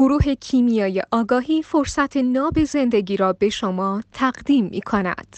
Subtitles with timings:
[0.00, 5.36] گروه کیمیای آگاهی فرصت ناب زندگی را به شما تقدیم می کند.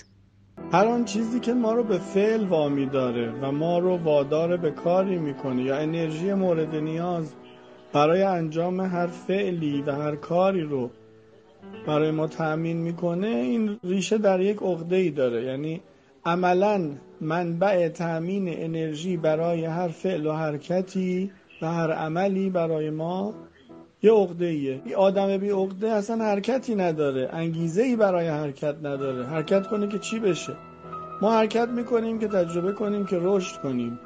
[0.73, 4.71] هر آن چیزی که ما رو به فعل وامی داره و ما رو وادار به
[4.71, 7.33] کاری می‌کنه یا انرژی مورد نیاز
[7.93, 10.91] برای انجام هر فعلی و هر کاری رو
[11.87, 15.81] برای ما تأمین می‌کنه این ریشه در یک عقده ای داره یعنی
[16.25, 16.91] عملا
[17.21, 21.31] منبع تأمین انرژی برای هر فعل و حرکتی
[21.63, 23.35] و هر عملی برای ما
[24.05, 27.29] یه عقده ایه این آدم بی عقده اصلا حرکتی نداره.
[27.33, 29.27] انگیزه ای برای حرکت نداره.
[29.27, 30.57] حرکت کنه که چی بشه؟
[31.23, 33.99] ما حرکت می‌کنیم که تجربه کنیم که رشد کنیم.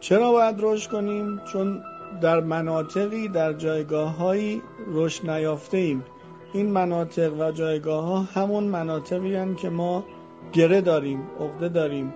[0.00, 1.82] چرا باید رشد کنیم؟ چون
[2.20, 4.62] در مناطقی در جایگاه هایی
[4.92, 6.04] رشد نیافته ایم
[6.52, 10.04] این مناطق و جایگاه ها همون مناطقی هن که ما
[10.52, 12.12] گره داریم عقده داریم.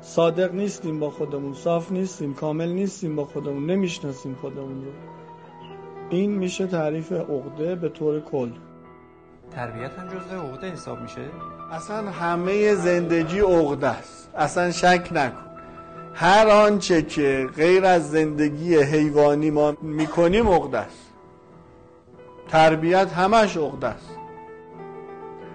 [0.00, 4.90] صادق نیستیم با خودمون صاف نیستیم کامل نیستیم با خودمون نمی‌شناسیم خودمون رو.
[6.10, 8.50] این میشه تعریف عقده به طور کل.
[9.54, 11.20] تربیت هم جزء عقده حساب میشه؟
[11.72, 14.30] اصلا همه زندگی عقده است.
[14.36, 15.36] اصلا شک نکن.
[16.14, 21.12] هر آنچه که غیر از زندگی حیوانی ما می‌کنیم عقده است.
[22.48, 24.10] تربیت همش عقده است.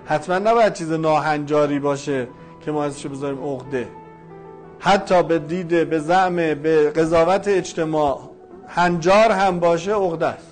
[0.05, 2.27] حتما نباید چیز ناهنجاری باشه
[2.61, 3.87] که ما ازش بذاریم عقده.
[4.79, 8.30] حتی به دیده به زعم به قضاوت اجتماع
[8.75, 10.47] هنجار هم باشه عقده است.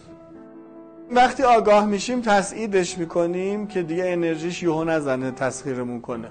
[1.11, 6.27] وقتی آگاه میشیم تسعیدش می‌کنیم که دیگه انرژیش یهو نزنه تسخیرمون کنه.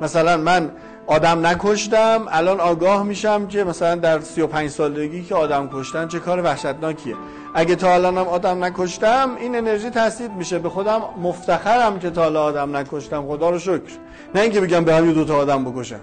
[0.00, 0.70] مثلا من
[1.06, 6.42] آدم نکشتم الان آگاه میشم که مثلا در 35 سالگی که آدم کشتن چه کار
[6.42, 7.14] وحشتناکیه.
[7.54, 10.58] اگه تا الانم آدم نکشتم این انرژی تسدید میشه.
[10.58, 13.26] به خودم مفتخرم که تا حالا آدم نکشتم.
[13.26, 13.92] خدا رو شکر.
[14.34, 16.00] نه اینکه بگم به همین دو تا آدم بکشم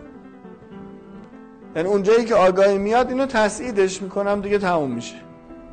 [1.76, 5.16] یعنی اونجایی که آگاهی میاد اینو تسعیدش می‌کنم دیگه تموم میشه.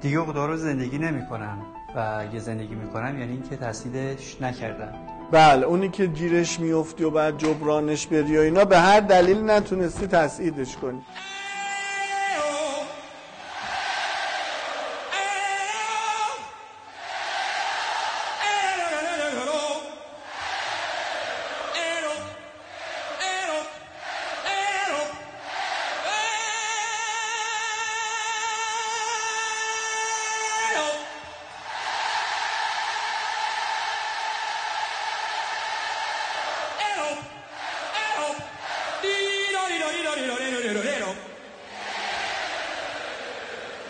[0.00, 1.58] دیگه خدا رو زندگی نمی‌کنم
[1.96, 4.92] و اگه زندگی می‌کنم یعنی اینکه تسدیدش نکردم.
[5.32, 10.06] بله اونی که گیرش میفتی و بعد جبرانش بری و اینا به هر دلیل نتونستی
[10.06, 11.03] تسعیدش کنی.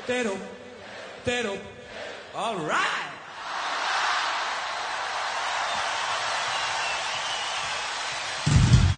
[0.08, 0.38] Tero,
[1.22, 1.58] Tero.
[2.34, 3.07] All right.